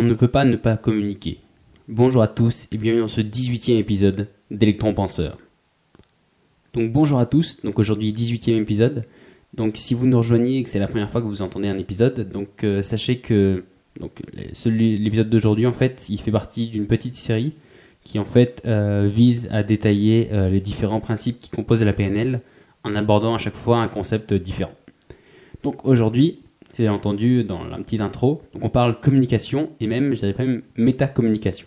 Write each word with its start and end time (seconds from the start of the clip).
On 0.00 0.02
ne 0.02 0.14
peut 0.14 0.28
pas 0.28 0.46
ne 0.46 0.56
pas 0.56 0.78
communiquer. 0.78 1.40
Bonjour 1.86 2.22
à 2.22 2.26
tous 2.26 2.66
et 2.72 2.78
bienvenue 2.78 3.02
dans 3.02 3.08
ce 3.08 3.20
18e 3.20 3.76
épisode 3.76 4.28
d'Electron 4.50 4.94
Penseur. 4.94 5.36
Donc 6.72 6.90
bonjour 6.90 7.18
à 7.18 7.26
tous, 7.26 7.60
donc 7.64 7.78
aujourd'hui 7.78 8.10
18e 8.10 8.62
épisode. 8.62 9.04
Donc 9.52 9.76
si 9.76 9.92
vous 9.92 10.06
nous 10.06 10.16
rejoignez 10.16 10.56
et 10.56 10.62
que 10.62 10.70
c'est 10.70 10.78
la 10.78 10.88
première 10.88 11.10
fois 11.10 11.20
que 11.20 11.26
vous 11.26 11.42
entendez 11.42 11.68
un 11.68 11.76
épisode, 11.76 12.30
donc 12.32 12.64
euh, 12.64 12.80
sachez 12.80 13.18
que 13.18 13.64
donc 14.00 14.22
l'épisode 14.64 15.28
d'aujourd'hui 15.28 15.66
en 15.66 15.74
fait, 15.74 16.06
il 16.08 16.18
fait 16.18 16.32
partie 16.32 16.68
d'une 16.68 16.86
petite 16.86 17.14
série 17.14 17.52
qui 18.02 18.18
en 18.18 18.24
fait 18.24 18.62
euh, 18.64 19.06
vise 19.06 19.50
à 19.52 19.62
détailler 19.62 20.30
euh, 20.32 20.48
les 20.48 20.62
différents 20.62 21.00
principes 21.00 21.40
qui 21.40 21.50
composent 21.50 21.84
la 21.84 21.92
PNL 21.92 22.38
en 22.84 22.96
abordant 22.96 23.34
à 23.34 23.38
chaque 23.38 23.52
fois 23.54 23.82
un 23.82 23.88
concept 23.88 24.32
différent. 24.32 24.72
Donc 25.62 25.84
aujourd'hui, 25.84 26.38
c'est 26.72 26.88
entendu 26.88 27.44
dans 27.44 27.64
la 27.64 27.78
petite 27.78 28.00
intro. 28.00 28.42
Donc 28.52 28.64
on 28.64 28.68
parle 28.68 29.00
communication 29.00 29.70
et 29.80 29.86
même, 29.86 30.14
je 30.14 30.20
dirais 30.20 30.34
même 30.38 30.62
métacommunication. 30.76 31.66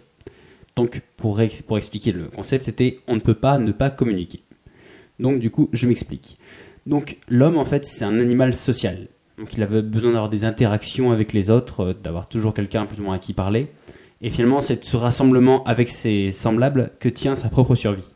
Donc 0.75 1.01
pour, 1.17 1.39
pour 1.67 1.77
expliquer 1.77 2.11
le 2.11 2.25
concept, 2.25 2.65
c'était 2.65 2.99
on 3.07 3.15
ne 3.15 3.21
peut 3.21 3.33
pas 3.33 3.57
ne 3.57 3.71
pas 3.71 3.89
communiquer. 3.89 4.39
Donc 5.19 5.39
du 5.39 5.51
coup, 5.51 5.69
je 5.73 5.87
m'explique. 5.87 6.37
Donc 6.85 7.17
l'homme 7.29 7.57
en 7.57 7.65
fait, 7.65 7.85
c'est 7.85 8.05
un 8.05 8.19
animal 8.19 8.53
social. 8.53 9.07
Donc 9.37 9.53
il 9.55 9.63
avait 9.63 9.81
besoin 9.81 10.11
d'avoir 10.11 10.29
des 10.29 10.45
interactions 10.45 11.11
avec 11.11 11.33
les 11.33 11.49
autres, 11.49 11.79
euh, 11.81 11.93
d'avoir 11.93 12.27
toujours 12.27 12.53
quelqu'un 12.53 12.85
plus 12.85 12.99
ou 12.99 13.03
moins 13.03 13.15
à 13.15 13.19
qui 13.19 13.33
parler. 13.33 13.67
Et 14.21 14.29
finalement, 14.29 14.61
c'est 14.61 14.83
ce 14.83 14.95
rassemblement 14.95 15.63
avec 15.65 15.89
ses 15.89 16.31
semblables 16.31 16.91
que 16.99 17.09
tient 17.09 17.35
sa 17.35 17.49
propre 17.49 17.75
survie. 17.75 18.07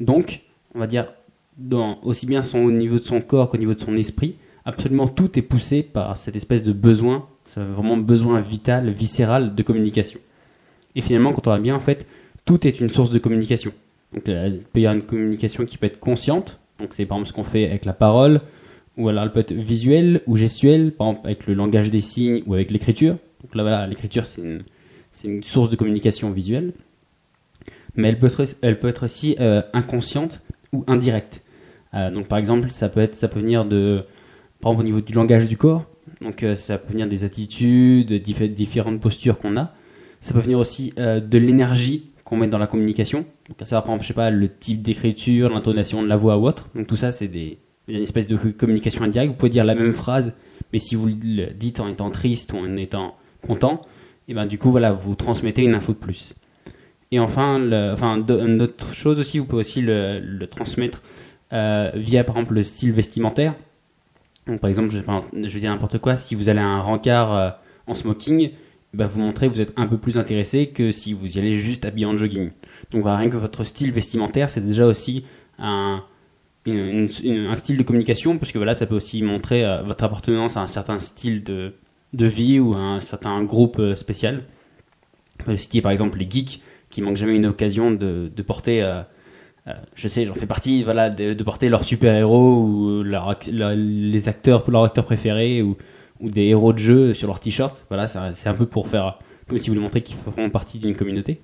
Donc, 0.00 0.40
on 0.74 0.80
va 0.80 0.88
dire, 0.88 1.12
dans, 1.56 2.00
aussi 2.02 2.26
bien 2.26 2.42
son, 2.42 2.58
au 2.58 2.72
niveau 2.72 2.98
de 2.98 3.04
son 3.04 3.20
corps 3.20 3.48
qu'au 3.48 3.56
niveau 3.56 3.74
de 3.74 3.80
son 3.80 3.96
esprit, 3.96 4.36
absolument 4.68 5.08
tout 5.08 5.38
est 5.38 5.42
poussé 5.42 5.82
par 5.82 6.16
cette 6.18 6.36
espèce 6.36 6.62
de 6.62 6.72
besoin, 6.72 7.26
vraiment 7.56 7.96
besoin 7.96 8.38
vital, 8.40 8.90
viscéral 8.90 9.54
de 9.54 9.62
communication. 9.62 10.20
Et 10.94 11.00
finalement, 11.00 11.32
quand 11.32 11.46
on 11.46 11.50
va 11.50 11.58
bien, 11.58 11.74
en 11.74 11.80
fait, 11.80 12.06
tout 12.44 12.66
est 12.66 12.78
une 12.78 12.90
source 12.90 13.10
de 13.10 13.18
communication. 13.18 13.72
Donc, 14.12 14.28
euh, 14.28 14.48
il 14.52 14.60
peut 14.60 14.80
y 14.80 14.86
avoir 14.86 15.00
une 15.00 15.06
communication 15.06 15.64
qui 15.64 15.78
peut 15.78 15.86
être 15.86 15.98
consciente, 15.98 16.60
donc 16.78 16.90
c'est 16.92 17.06
par 17.06 17.16
exemple 17.16 17.28
ce 17.28 17.32
qu'on 17.32 17.44
fait 17.44 17.64
avec 17.64 17.86
la 17.86 17.94
parole, 17.94 18.40
ou 18.98 19.08
alors 19.08 19.24
elle 19.24 19.32
peut 19.32 19.40
être 19.40 19.52
visuelle 19.52 20.20
ou 20.26 20.36
gestuelle, 20.36 20.92
par 20.92 21.08
exemple 21.08 21.26
avec 21.26 21.46
le 21.46 21.54
langage 21.54 21.90
des 21.90 22.02
signes 22.02 22.42
ou 22.46 22.52
avec 22.52 22.70
l'écriture. 22.70 23.16
Donc 23.42 23.54
là, 23.54 23.62
voilà, 23.62 23.86
l'écriture, 23.86 24.26
c'est 24.26 24.42
une, 25.24 25.42
source 25.42 25.70
de 25.70 25.76
communication 25.76 26.30
visuelle. 26.30 26.74
Mais 27.96 28.08
elle 28.08 28.18
peut 28.18 28.26
être, 28.26 28.44
elle 28.60 28.78
peut 28.78 28.88
être 28.88 29.04
aussi 29.04 29.34
euh, 29.40 29.62
inconsciente 29.72 30.42
ou 30.72 30.84
indirecte. 30.86 31.42
Euh, 31.94 32.10
donc 32.10 32.28
par 32.28 32.38
exemple, 32.38 32.70
ça 32.70 32.90
peut, 32.90 33.00
être, 33.00 33.14
ça 33.14 33.28
peut 33.28 33.40
venir 33.40 33.64
de, 33.64 34.04
par 34.60 34.72
exemple 34.72 34.82
au 34.82 34.84
niveau 34.86 35.00
du 35.00 35.12
langage 35.12 35.46
du 35.48 35.56
corps, 35.56 35.84
donc 36.20 36.42
euh, 36.42 36.54
ça 36.54 36.78
peut 36.78 36.92
venir 36.92 37.08
des 37.08 37.24
attitudes, 37.24 38.12
diff- 38.12 38.52
différentes 38.52 39.00
postures 39.00 39.38
qu'on 39.38 39.56
a. 39.56 39.72
Ça 40.20 40.34
peut 40.34 40.40
venir 40.40 40.58
aussi 40.58 40.92
euh, 40.98 41.20
de 41.20 41.38
l'énergie 41.38 42.10
qu'on 42.24 42.36
met 42.36 42.48
dans 42.48 42.58
la 42.58 42.66
communication. 42.66 43.24
Donc 43.48 43.62
à 43.62 43.64
savoir 43.64 43.84
par 43.84 43.92
exemple, 43.92 44.02
je 44.04 44.08
sais 44.08 44.14
pas, 44.14 44.30
le 44.30 44.48
type 44.48 44.82
d'écriture, 44.82 45.50
l'intonation 45.50 46.02
de 46.02 46.08
la 46.08 46.16
voix 46.16 46.36
ou 46.38 46.46
autre. 46.46 46.68
Donc 46.74 46.86
tout 46.86 46.96
ça, 46.96 47.12
c'est 47.12 47.28
des, 47.28 47.58
une 47.86 48.02
espèce 48.02 48.26
de 48.26 48.36
communication 48.36 49.02
indirecte. 49.04 49.30
Vous 49.30 49.36
pouvez 49.36 49.50
dire 49.50 49.64
la 49.64 49.74
même 49.74 49.92
phrase, 49.92 50.34
mais 50.72 50.78
si 50.78 50.94
vous 50.94 51.06
le 51.06 51.54
dites 51.54 51.80
en 51.80 51.88
étant 51.88 52.10
triste 52.10 52.52
ou 52.52 52.56
en 52.58 52.76
étant 52.76 53.16
content, 53.46 53.82
et 54.26 54.34
ben 54.34 54.46
du 54.46 54.58
coup 54.58 54.70
voilà, 54.70 54.92
vous 54.92 55.14
transmettez 55.14 55.62
une 55.62 55.74
info 55.74 55.92
de 55.92 55.98
plus. 55.98 56.34
Et 57.12 57.18
enfin, 57.20 57.62
enfin 57.92 58.22
une 58.28 58.60
autre 58.60 58.92
chose 58.92 59.18
aussi, 59.18 59.38
vous 59.38 59.46
pouvez 59.46 59.60
aussi 59.60 59.80
le, 59.80 60.18
le 60.20 60.46
transmettre 60.46 61.02
euh, 61.54 61.90
via 61.94 62.24
par 62.24 62.36
exemple 62.36 62.54
le 62.54 62.62
style 62.62 62.92
vestimentaire. 62.92 63.54
Donc, 64.48 64.60
par 64.60 64.68
exemple, 64.68 64.90
je, 64.90 64.98
je 64.98 65.54
vais 65.54 65.60
dire 65.60 65.70
n'importe 65.70 65.98
quoi, 65.98 66.16
si 66.16 66.34
vous 66.34 66.48
allez 66.48 66.60
à 66.60 66.66
un 66.66 66.80
rencard 66.80 67.32
euh, 67.34 67.50
en 67.86 67.94
smoking, 67.94 68.50
bah, 68.94 69.06
vous 69.06 69.20
montrez 69.20 69.48
que 69.48 69.52
vous 69.52 69.60
êtes 69.60 69.74
un 69.76 69.86
peu 69.86 69.98
plus 69.98 70.18
intéressé 70.18 70.68
que 70.68 70.90
si 70.90 71.12
vous 71.12 71.36
y 71.36 71.38
allez 71.38 71.54
juste 71.54 71.84
habillé 71.84 72.06
en 72.06 72.16
jogging. 72.16 72.50
Donc 72.90 73.04
rien 73.04 73.28
que 73.28 73.36
votre 73.36 73.62
style 73.64 73.92
vestimentaire, 73.92 74.48
c'est 74.48 74.64
déjà 74.64 74.86
aussi 74.86 75.24
un, 75.58 76.02
style 76.64 77.76
de 77.76 77.82
communication, 77.82 78.38
parce 78.38 78.50
que 78.50 78.58
voilà, 78.58 78.74
ça 78.74 78.86
peut 78.86 78.96
aussi 78.96 79.22
montrer 79.22 79.64
euh, 79.64 79.82
votre 79.82 80.04
appartenance 80.04 80.56
à 80.56 80.60
un 80.60 80.66
certain 80.66 80.98
style 80.98 81.44
de, 81.44 81.74
vie 82.12 82.58
ou 82.58 82.74
à 82.74 82.78
un 82.78 83.00
certain 83.00 83.44
groupe 83.44 83.78
euh, 83.78 83.94
spécial. 83.96 84.44
On 85.40 85.44
peut 85.44 85.56
citer 85.56 85.82
par 85.82 85.92
exemple 85.92 86.18
les 86.18 86.28
geeks 86.28 86.62
qui 86.90 87.02
manquent 87.02 87.16
jamais 87.16 87.36
une 87.36 87.46
occasion 87.46 87.90
de, 87.90 88.30
porter, 88.46 88.82
euh, 88.82 89.00
euh, 89.00 89.02
je 89.94 90.08
sais, 90.08 90.24
j'en 90.26 90.34
fais 90.34 90.46
partie, 90.46 90.82
voilà, 90.82 91.10
de, 91.10 91.34
de 91.34 91.44
porter 91.44 91.68
leur 91.68 91.84
super-héros 91.84 92.62
ou 92.62 93.02
leur, 93.02 93.30
ac- 93.32 93.52
leur- 93.52 93.74
les 93.74 94.28
acteurs, 94.28 94.68
leur 94.70 94.84
acteur 94.84 95.04
préféré 95.04 95.62
ou, 95.62 95.76
ou 96.20 96.30
des 96.30 96.44
héros 96.44 96.72
de 96.72 96.78
jeu 96.78 97.14
sur 97.14 97.28
leur 97.28 97.40
t-shirt. 97.40 97.84
Voilà, 97.88 98.06
c'est 98.06 98.48
un 98.48 98.54
peu 98.54 98.66
pour 98.66 98.88
faire, 98.88 99.18
comme 99.46 99.58
si 99.58 99.68
vous 99.68 99.74
voulez 99.74 99.84
montrer 99.84 100.02
qu'ils 100.02 100.16
font 100.16 100.50
partie 100.50 100.78
d'une 100.78 100.96
communauté. 100.96 101.42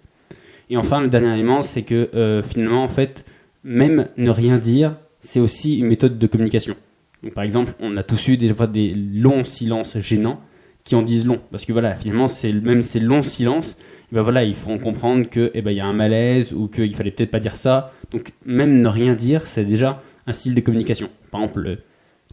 Et 0.70 0.76
enfin, 0.76 1.00
le 1.00 1.08
dernier 1.08 1.32
élément, 1.34 1.62
c'est 1.62 1.82
que 1.82 2.10
euh, 2.14 2.42
finalement, 2.42 2.84
en 2.84 2.88
fait, 2.88 3.24
même 3.64 4.08
ne 4.16 4.30
rien 4.30 4.58
dire, 4.58 4.96
c'est 5.20 5.40
aussi 5.40 5.78
une 5.78 5.86
méthode 5.86 6.18
de 6.18 6.26
communication. 6.26 6.74
Donc, 7.22 7.34
par 7.34 7.44
exemple, 7.44 7.74
on 7.80 7.96
a 7.96 8.02
tous 8.02 8.28
eu 8.28 8.36
des 8.36 8.52
fois 8.52 8.66
des 8.66 8.94
longs 8.94 9.44
silences 9.44 9.98
gênants 9.98 10.40
qui 10.84 10.94
en 10.94 11.02
disent 11.02 11.26
long, 11.26 11.40
parce 11.50 11.64
que 11.64 11.72
voilà, 11.72 11.94
finalement, 11.96 12.28
c'est 12.28 12.52
même 12.52 12.82
ces 12.82 13.00
longs 13.00 13.22
silences, 13.22 13.76
ben 14.12 14.20
voilà, 14.20 14.44
ils 14.44 14.54
font 14.54 14.78
comprendre 14.78 15.28
que 15.30 15.50
eh 15.54 15.62
ben 15.62 15.70
il 15.70 15.78
y 15.78 15.80
a 15.80 15.86
un 15.86 15.94
malaise 15.94 16.52
ou 16.52 16.68
qu'il 16.68 16.94
fallait 16.94 17.10
peut-être 17.10 17.30
pas 17.30 17.40
dire 17.40 17.56
ça. 17.56 17.92
Donc 18.14 18.30
même 18.46 18.80
ne 18.80 18.88
rien 18.88 19.14
dire, 19.14 19.44
c'est 19.46 19.64
déjà 19.64 19.98
un 20.28 20.32
style 20.32 20.54
de 20.54 20.60
communication. 20.60 21.08
Par 21.32 21.42
exemple, 21.42 21.78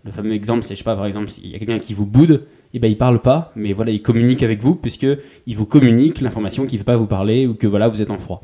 le, 0.05 0.11
fameux 0.11 0.33
exemple, 0.33 0.61
c'est 0.63 0.75
je 0.75 0.79
sais 0.79 0.83
pas, 0.83 0.95
par 0.95 1.07
exemple, 1.07 1.29
s'il 1.29 1.47
y 1.47 1.55
a 1.55 1.57
quelqu'un 1.57 1.79
qui 1.79 1.95
vous 1.95 2.05
boude, 2.05 2.45
eh 2.75 2.79
ben 2.79 2.87
il 2.87 2.97
parle 2.97 3.19
pas, 3.19 3.51
mais 3.55 3.73
voilà, 3.73 3.89
il 3.89 4.03
communique 4.03 4.43
avec 4.43 4.61
vous 4.61 4.75
puisque 4.75 5.07
il 5.47 5.55
vous 5.55 5.65
communique 5.65 6.21
l'information 6.21 6.67
qu'il 6.67 6.75
ne 6.75 6.81
veut 6.81 6.85
pas 6.85 6.97
vous 6.97 7.07
parler 7.07 7.47
ou 7.47 7.55
que 7.55 7.65
voilà, 7.65 7.87
vous 7.87 7.99
êtes 7.99 8.11
en 8.11 8.19
froid. 8.19 8.43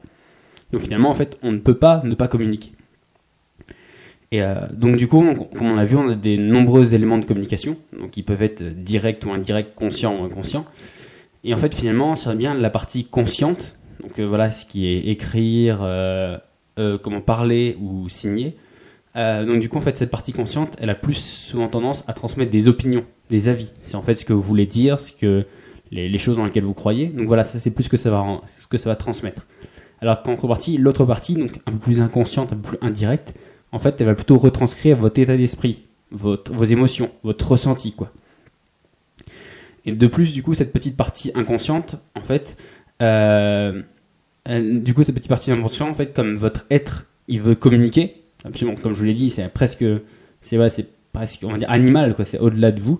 Donc 0.72 0.82
finalement, 0.82 1.12
en 1.12 1.14
fait, 1.14 1.38
on 1.44 1.52
ne 1.52 1.60
peut 1.60 1.78
pas 1.78 2.02
ne 2.04 2.16
pas 2.16 2.28
communiquer. 2.28 2.72
Et 4.32 4.42
euh, 4.42 4.56
donc 4.74 4.98
du 4.98 5.08
coup, 5.08 5.20
on- 5.24 5.36
comme 5.36 5.68
on 5.68 5.76
l'a 5.76 5.86
vu, 5.86 5.96
on 5.96 6.10
a 6.10 6.16
des 6.16 6.38
nombreux 6.38 6.96
éléments 6.96 7.20
de 7.20 7.26
communication, 7.26 7.78
donc 7.98 8.10
qui 8.10 8.24
peuvent 8.24 8.42
être 8.42 8.64
directs 8.64 9.24
ou 9.28 9.32
indirects, 9.32 9.76
conscients 9.76 10.20
ou 10.20 10.26
inconscients. 10.26 10.66
Et 11.44 11.54
en 11.54 11.58
fait, 11.58 11.76
finalement, 11.76 12.16
c'est 12.16 12.36
bien 12.36 12.56
la 12.56 12.72
partie 12.72 13.04
consciente, 13.06 13.76
donc 14.02 14.20
euh, 14.20 14.26
voilà, 14.26 14.50
ce 14.50 14.66
qui 14.66 14.88
est 14.88 15.08
écrire, 15.08 15.80
euh, 15.84 16.38
euh, 16.78 16.98
comment 16.98 17.22
parler 17.22 17.78
ou 17.82 18.10
signer. 18.10 18.58
Euh, 19.16 19.46
donc 19.46 19.60
du 19.60 19.70
coup, 19.70 19.78
en 19.78 19.82
fait, 19.82 19.98
cette 19.98 20.12
partie 20.12 20.34
consciente, 20.34 20.76
elle 20.80 20.90
a 20.90 20.96
plus 20.96 21.16
souvent 21.16 21.68
tendance 21.68 22.04
à 22.08 22.14
transmettre 22.14 22.52
des 22.52 22.68
opinions, 22.68 23.06
des 23.30 23.48
avis. 23.50 23.72
C'est 23.82 23.96
en 23.96 24.02
fait 24.02 24.16
ce 24.16 24.26
que 24.26 24.34
vous 24.34 24.42
voulez 24.42 24.66
dire, 24.66 25.00
ce 25.00 25.12
que 25.12 25.46
les, 25.92 26.18
choses 26.18 26.38
dans 26.38 26.46
lesquelles 26.46 26.66
vous 26.66 26.74
croyez. 26.74 27.08
Donc 27.08 27.28
voilà, 27.28 27.44
ça 27.44 27.60
c'est 27.60 27.72
plus 27.72 27.86
ce 27.86 27.90
que 27.90 27.98
ça 27.98 28.12
va, 28.12 28.42
ce 28.60 28.68
que 28.68 28.78
ça 28.78 28.90
va 28.90 28.96
transmettre. 28.96 29.48
Alors 30.02 30.22
qu'en 30.22 30.36
contrepartie, 30.36 30.78
l'autre 30.78 31.06
partie, 31.06 31.34
donc 31.34 31.60
un 31.66 31.72
peu 31.72 31.80
plus 31.80 32.02
inconsciente, 32.02 32.54
un 32.54 32.58
peu 32.58 32.70
plus 32.70 32.78
indirecte, 32.82 33.34
en 33.72 33.80
fait, 33.80 34.00
elle 34.00 34.08
va 34.08 34.16
plutôt 34.16 34.38
retranscrire 34.38 34.98
votre 34.98 35.20
état 35.20 35.36
d'esprit, 35.36 35.84
vos 36.12 36.38
émotions, 36.64 37.12
votre 37.24 37.52
ressenti, 37.52 37.94
quoi. 37.94 38.12
Et 39.88 39.94
de 39.94 40.08
plus, 40.08 40.34
du 40.34 40.44
coup, 40.44 40.54
cette 40.54 40.74
petite 40.74 40.98
partie 40.98 41.32
inconsciente, 41.34 41.96
en 42.14 42.22
fait, 42.22 42.58
euh, 43.02 43.82
du 44.48 44.94
coup, 44.94 45.04
cette 45.04 45.16
petite 45.16 45.30
partie 45.30 45.52
inconsciente, 45.52 45.90
en 45.90 45.94
fait, 45.94 46.14
comme 46.14 46.38
votre 46.38 46.66
être, 46.72 47.06
il 47.28 47.42
veut 47.42 47.56
communiquer, 47.56 48.24
absolument, 48.46 48.78
comme 48.78 48.94
je 48.94 49.00
vous 49.00 49.06
l'ai 49.06 49.14
dit, 49.14 49.30
c'est 49.30 49.48
presque, 49.50 49.86
c'est 50.42 50.58
ouais, 50.58 50.70
presque, 51.12 51.42
on 51.44 51.52
va 51.52 51.58
dire, 51.58 51.70
animal, 51.70 52.16
quoi, 52.16 52.26
c'est 52.26 52.40
au-delà 52.40 52.72
de 52.72 52.80
vous. 52.80 53.00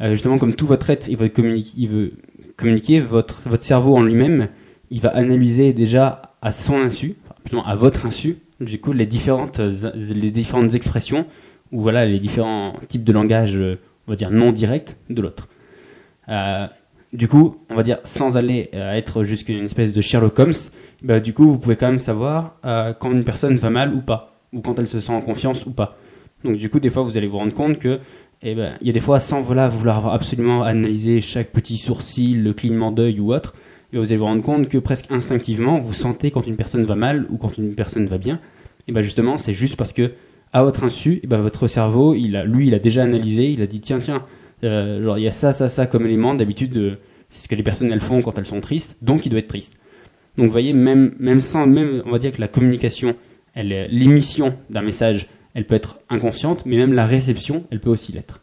Euh, 0.00 0.12
justement, 0.12 0.38
comme 0.38 0.54
tout 0.54 0.66
votre 0.66 0.90
être, 0.90 1.08
il 1.08 1.16
veut 1.16 1.28
communiquer, 1.28 1.72
il 1.76 1.88
veut 1.88 2.12
communiquer, 2.56 3.00
votre, 3.00 3.40
votre 3.46 3.64
cerveau 3.64 3.96
en 3.96 4.02
lui-même, 4.02 4.48
il 4.90 5.00
va 5.00 5.08
analyser 5.10 5.72
déjà 5.72 6.34
à 6.42 6.52
son 6.52 6.76
insu, 6.76 7.16
enfin, 7.46 7.62
à 7.66 7.74
votre 7.74 8.06
insu, 8.06 8.38
du 8.60 8.80
coup, 8.80 8.92
les 8.92 9.06
différentes, 9.06 9.60
euh, 9.60 9.90
les 9.94 10.30
différentes 10.30 10.74
expressions, 10.74 11.26
ou 11.72 11.80
voilà, 11.82 12.06
les 12.06 12.18
différents 12.18 12.74
types 12.88 13.04
de 13.04 13.12
langage, 13.12 13.56
euh, 13.56 13.78
on 14.06 14.12
va 14.12 14.16
dire, 14.16 14.30
non 14.30 14.52
direct 14.52 14.96
de 15.10 15.22
l'autre. 15.22 15.48
Euh, 16.28 16.66
du 17.14 17.28
coup, 17.28 17.56
on 17.70 17.74
va 17.74 17.82
dire, 17.82 17.98
sans 18.04 18.36
aller 18.36 18.68
euh, 18.74 18.92
être 18.92 19.24
jusqu'à 19.24 19.52
une 19.52 19.64
espèce 19.64 19.92
de 19.92 20.00
Sherlock 20.00 20.38
Holmes, 20.38 20.52
bah, 21.02 21.20
du 21.20 21.32
coup, 21.32 21.48
vous 21.48 21.58
pouvez 21.58 21.76
quand 21.76 21.86
même 21.86 21.98
savoir 21.98 22.56
euh, 22.64 22.92
quand 22.92 23.12
une 23.12 23.24
personne 23.24 23.56
va 23.56 23.70
mal 23.70 23.94
ou 23.94 24.00
pas, 24.00 24.34
ou 24.52 24.60
quand 24.60 24.78
elle 24.78 24.88
se 24.88 25.00
sent 25.00 25.12
en 25.12 25.20
confiance 25.20 25.64
ou 25.64 25.70
pas. 25.70 25.96
Donc, 26.42 26.56
du 26.56 26.68
coup, 26.68 26.80
des 26.80 26.90
fois, 26.90 27.04
vous 27.04 27.16
allez 27.16 27.28
vous 27.28 27.38
rendre 27.38 27.54
compte 27.54 27.78
que 27.78 28.00
Et 28.42 28.54
ben, 28.54 28.74
il 28.80 28.88
y 28.88 28.90
a 28.90 28.92
des 28.92 29.00
fois, 29.00 29.20
sans 29.20 29.40
voilà, 29.40 29.68
vouloir 29.68 30.12
absolument 30.12 30.64
analyser 30.64 31.20
chaque 31.20 31.52
petit 31.52 31.78
sourcil, 31.78 32.42
le 32.42 32.52
clignement 32.52 32.92
d'œil 32.92 33.20
ou 33.20 33.32
autre, 33.32 33.54
vous 33.98 34.10
allez 34.10 34.16
vous 34.16 34.24
rendre 34.24 34.42
compte 34.42 34.68
que 34.68 34.78
presque 34.78 35.10
instinctivement, 35.10 35.78
vous 35.78 35.94
sentez 35.94 36.30
quand 36.30 36.46
une 36.46 36.56
personne 36.56 36.84
va 36.84 36.94
mal 36.94 37.26
ou 37.30 37.36
quand 37.36 37.56
une 37.58 37.74
personne 37.74 38.06
va 38.06 38.18
bien. 38.18 38.40
Et 38.88 38.92
ben 38.92 39.02
justement, 39.02 39.38
c'est 39.38 39.54
juste 39.54 39.76
parce 39.76 39.92
que 39.92 40.12
à 40.52 40.62
votre 40.62 40.84
insu, 40.84 41.20
et 41.22 41.26
ben 41.26 41.38
votre 41.38 41.66
cerveau, 41.68 42.14
il 42.14 42.36
a, 42.36 42.44
lui, 42.44 42.68
il 42.68 42.74
a 42.74 42.78
déjà 42.78 43.02
analysé, 43.02 43.50
il 43.50 43.62
a 43.62 43.66
dit 43.66 43.80
tiens, 43.80 43.98
tiens, 43.98 44.24
euh, 44.64 45.02
genre 45.02 45.18
il 45.18 45.24
y 45.24 45.28
a 45.28 45.32
ça, 45.32 45.52
ça, 45.52 45.68
ça 45.68 45.86
comme 45.86 46.06
élément. 46.06 46.34
D'habitude, 46.34 46.98
c'est 47.28 47.42
ce 47.42 47.48
que 47.48 47.54
les 47.54 47.62
personnes 47.62 47.92
elles 47.92 48.00
font 48.00 48.22
quand 48.22 48.38
elles 48.38 48.46
sont 48.46 48.60
tristes, 48.60 48.96
donc 49.02 49.26
il 49.26 49.30
doit 49.30 49.38
être 49.38 49.48
triste. 49.48 49.74
Donc 50.36 50.46
vous 50.46 50.52
voyez, 50.52 50.72
même, 50.72 51.14
même 51.18 51.40
sans, 51.40 51.66
même, 51.66 52.02
on 52.06 52.10
va 52.10 52.18
dire 52.18 52.32
que 52.32 52.40
la 52.40 52.48
communication, 52.48 53.16
l'émission 53.56 54.56
d'un 54.70 54.82
message, 54.82 55.28
elle 55.54 55.66
peut 55.66 55.76
être 55.76 55.98
inconsciente, 56.08 56.66
mais 56.66 56.76
même 56.76 56.92
la 56.92 57.06
réception, 57.06 57.64
elle 57.70 57.80
peut 57.80 57.90
aussi 57.90 58.12
l'être. 58.12 58.40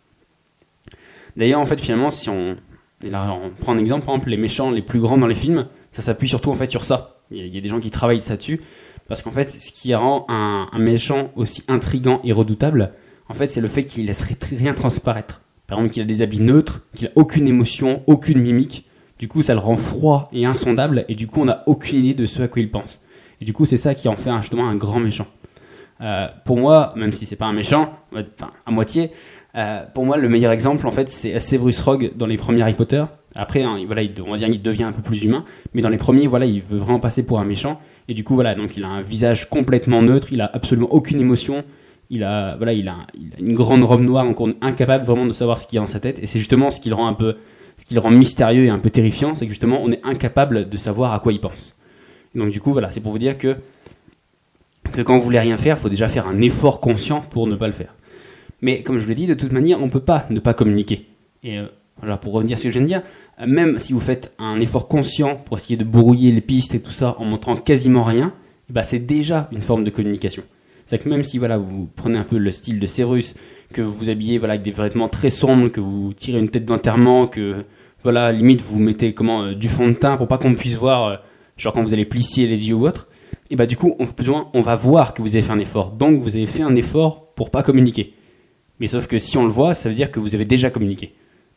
D'ailleurs, 1.35 1.59
en 1.59 1.65
fait, 1.65 1.79
finalement, 1.81 2.11
si 2.11 2.29
on, 2.29 2.55
on 3.03 3.49
prend 3.59 3.73
un 3.73 3.77
exemple, 3.77 4.05
par 4.05 4.15
exemple, 4.15 4.29
les 4.29 4.37
méchants 4.37 4.71
les 4.71 4.81
plus 4.81 4.99
grands 4.99 5.17
dans 5.17 5.27
les 5.27 5.35
films, 5.35 5.67
ça 5.91 6.01
s'appuie 6.01 6.29
surtout 6.29 6.51
en 6.51 6.55
fait 6.55 6.69
sur 6.71 6.85
ça. 6.85 7.21
Il 7.29 7.53
y, 7.53 7.57
a, 7.57 7.61
des 7.61 7.67
gens 7.67 7.79
qui 7.79 7.91
travaillent 7.91 8.21
ça 8.21 8.37
dessus, 8.37 8.61
parce 9.07 9.21
qu'en 9.21 9.31
fait, 9.31 9.49
ce 9.49 9.71
qui 9.71 9.93
rend 9.95 10.25
un, 10.29 10.67
un, 10.71 10.79
méchant 10.79 11.31
aussi 11.35 11.63
intrigant 11.67 12.21
et 12.23 12.33
redoutable, 12.33 12.93
en 13.29 13.33
fait, 13.33 13.49
c'est 13.49 13.61
le 13.61 13.69
fait 13.69 13.85
qu'il 13.85 14.05
laisse 14.05 14.21
rien 14.21 14.73
transparaître. 14.73 15.40
Par 15.71 15.79
exemple, 15.79 15.93
qu'il 15.93 16.03
a 16.03 16.05
des 16.05 16.21
habits 16.21 16.41
neutres, 16.41 16.81
qu'il 16.93 17.07
a 17.07 17.11
aucune 17.15 17.47
émotion, 17.47 18.03
aucune 18.05 18.41
mimique. 18.41 18.89
Du 19.19 19.29
coup, 19.29 19.41
ça 19.41 19.53
le 19.53 19.61
rend 19.61 19.77
froid 19.77 20.29
et 20.33 20.45
insondable, 20.45 21.05
et 21.07 21.15
du 21.15 21.27
coup, 21.27 21.39
on 21.39 21.45
n'a 21.45 21.63
aucune 21.65 21.99
idée 22.03 22.13
de 22.13 22.25
ce 22.25 22.41
à 22.41 22.49
quoi 22.49 22.61
il 22.61 22.69
pense. 22.69 22.99
Et 23.39 23.45
du 23.45 23.53
coup, 23.53 23.63
c'est 23.63 23.77
ça 23.77 23.95
qui 23.95 24.09
en 24.09 24.17
fait 24.17 24.31
justement 24.41 24.67
un 24.67 24.75
grand 24.75 24.99
méchant. 24.99 25.27
Euh, 26.01 26.27
pour 26.43 26.57
moi, 26.57 26.91
même 26.97 27.13
si 27.13 27.25
c'est 27.25 27.37
pas 27.37 27.45
un 27.45 27.53
méchant, 27.53 27.93
enfin, 28.11 28.51
à 28.65 28.71
moitié, 28.71 29.11
euh, 29.55 29.85
pour 29.93 30.05
moi, 30.05 30.17
le 30.17 30.27
meilleur 30.27 30.51
exemple, 30.51 30.85
en 30.85 30.91
fait, 30.91 31.09
c'est 31.09 31.39
Severus 31.39 31.79
Rogue 31.79 32.11
dans 32.17 32.25
les 32.25 32.35
premiers 32.35 32.63
Harry 32.63 32.73
Potter. 32.73 33.05
Après, 33.35 33.63
hein, 33.63 33.81
voilà, 33.85 34.01
il, 34.01 34.11
on 34.27 34.31
va 34.31 34.37
dire 34.37 34.49
qu'il 34.49 34.61
devient 34.61 34.83
un 34.83 34.91
peu 34.91 35.01
plus 35.01 35.23
humain, 35.23 35.45
mais 35.73 35.81
dans 35.81 35.87
les 35.87 35.95
premiers, 35.95 36.27
voilà, 36.27 36.47
il 36.47 36.61
veut 36.61 36.79
vraiment 36.79 36.99
passer 36.99 37.23
pour 37.25 37.39
un 37.39 37.45
méchant. 37.45 37.79
Et 38.09 38.13
du 38.13 38.25
coup, 38.25 38.35
voilà, 38.35 38.55
donc 38.55 38.75
il 38.75 38.83
a 38.83 38.89
un 38.89 39.01
visage 39.01 39.49
complètement 39.49 40.01
neutre, 40.01 40.33
il 40.33 40.41
a 40.41 40.51
absolument 40.53 40.89
aucune 40.91 41.21
émotion. 41.21 41.63
Il 42.11 42.23
a, 42.23 42.55
voilà, 42.57 42.73
il 42.73 42.87
a, 42.87 43.07
une 43.39 43.53
grande 43.53 43.83
robe 43.83 44.01
noire, 44.01 44.25
donc 44.25 44.39
on 44.39 44.49
est 44.49 44.57
incapable 44.61 45.05
vraiment 45.05 45.25
de 45.25 45.33
savoir 45.33 45.57
ce 45.57 45.65
qu'il 45.65 45.77
y 45.77 45.79
a 45.79 45.81
dans 45.81 45.87
sa 45.87 45.99
tête. 45.99 46.19
Et 46.21 46.27
c'est 46.27 46.39
justement 46.39 46.69
ce 46.69 46.79
qui 46.79 46.89
le 46.89 46.95
rend 46.95 47.07
un 47.07 47.13
peu, 47.13 47.37
ce 47.77 47.85
qui 47.85 47.95
le 47.95 47.99
rend 47.99 48.11
mystérieux 48.11 48.65
et 48.65 48.69
un 48.69 48.79
peu 48.79 48.89
terrifiant, 48.89 49.33
c'est 49.33 49.45
que 49.45 49.51
justement, 49.51 49.79
on 49.81 49.91
est 49.91 50.01
incapable 50.03 50.69
de 50.69 50.77
savoir 50.77 51.13
à 51.13 51.19
quoi 51.19 51.33
il 51.33 51.39
pense. 51.39 51.75
Donc 52.35 52.51
du 52.51 52.61
coup, 52.61 52.73
voilà, 52.73 52.91
c'est 52.91 52.99
pour 52.99 53.11
vous 53.11 53.17
dire 53.17 53.37
que 53.37 53.57
que 54.91 55.01
quand 55.01 55.17
vous 55.17 55.23
voulez 55.23 55.39
rien 55.39 55.57
faire, 55.57 55.77
il 55.77 55.79
faut 55.79 55.89
déjà 55.89 56.09
faire 56.09 56.27
un 56.27 56.41
effort 56.41 56.79
conscient 56.79 57.21
pour 57.21 57.47
ne 57.47 57.55
pas 57.55 57.67
le 57.67 57.73
faire. 57.73 57.95
Mais 58.61 58.83
comme 58.83 58.99
je 58.99 59.07
l'ai 59.07 59.15
dit, 59.15 59.27
de 59.27 59.33
toute 59.33 59.51
manière, 59.51 59.81
on 59.81 59.89
peut 59.89 60.01
pas 60.01 60.25
ne 60.29 60.39
pas 60.39 60.53
communiquer. 60.53 61.07
Et 61.43 61.59
euh, 61.59 62.17
pour 62.17 62.33
revenir 62.33 62.55
à 62.55 62.57
ce 62.57 62.63
que 62.63 62.69
je 62.69 62.73
viens 62.73 62.81
de 62.81 62.87
dire, 62.87 63.03
même 63.45 63.79
si 63.79 63.93
vous 63.93 63.99
faites 63.99 64.33
un 64.37 64.59
effort 64.59 64.87
conscient 64.87 65.35
pour 65.35 65.57
essayer 65.57 65.77
de 65.77 65.83
brouiller 65.83 66.31
les 66.31 66.41
pistes 66.41 66.75
et 66.75 66.79
tout 66.79 66.91
ça 66.91 67.15
en 67.19 67.25
montrant 67.25 67.55
quasiment 67.55 68.03
rien, 68.03 68.33
bah 68.69 68.83
c'est 68.83 68.99
déjà 68.99 69.49
une 69.51 69.61
forme 69.61 69.83
de 69.83 69.89
communication. 69.89 70.43
C'est 70.91 70.97
que 70.97 71.07
même 71.07 71.23
si 71.23 71.37
voilà, 71.37 71.57
vous 71.57 71.87
prenez 71.95 72.19
un 72.19 72.25
peu 72.25 72.37
le 72.37 72.51
style 72.51 72.77
de 72.77 72.85
Cérus, 72.85 73.35
que 73.71 73.81
vous 73.81 73.93
vous 73.93 74.09
habillez 74.09 74.39
voilà, 74.39 74.55
avec 74.55 74.61
des 74.61 74.71
vêtements 74.71 75.07
très 75.07 75.29
sombres, 75.29 75.69
que 75.69 75.79
vous 75.79 76.11
tirez 76.13 76.37
une 76.37 76.49
tête 76.49 76.65
d'enterrement, 76.65 77.27
que 77.27 77.63
voilà, 78.03 78.33
limite 78.33 78.59
vous 78.59 78.77
mettez 78.77 79.13
comment 79.13 79.43
euh, 79.43 79.53
du 79.53 79.69
fond 79.69 79.87
de 79.87 79.93
teint 79.93 80.17
pour 80.17 80.27
pas 80.27 80.37
qu'on 80.37 80.53
puisse 80.53 80.75
voir, 80.75 81.21
genre 81.55 81.71
quand 81.71 81.81
vous 81.81 81.93
allez 81.93 82.03
plisser 82.03 82.45
les 82.45 82.67
yeux 82.67 82.75
ou 82.75 82.85
autre, 82.85 83.07
et 83.49 83.55
bah 83.55 83.67
du 83.67 83.77
coup 83.77 83.95
on, 83.99 84.07
on 84.53 84.61
va 84.61 84.75
voir 84.75 85.13
que 85.13 85.21
vous 85.21 85.33
avez 85.33 85.41
fait 85.41 85.53
un 85.53 85.59
effort. 85.59 85.91
Donc 85.91 86.21
vous 86.21 86.35
avez 86.35 86.45
fait 86.45 86.63
un 86.63 86.75
effort 86.75 87.33
pour 87.35 87.51
pas 87.51 87.63
communiquer. 87.63 88.13
Mais 88.81 88.87
sauf 88.87 89.07
que 89.07 89.17
si 89.17 89.37
on 89.37 89.45
le 89.45 89.49
voit, 89.49 89.73
ça 89.73 89.87
veut 89.87 89.95
dire 89.95 90.11
que 90.11 90.19
vous 90.19 90.35
avez 90.35 90.43
déjà 90.43 90.71
communiqué. 90.71 91.13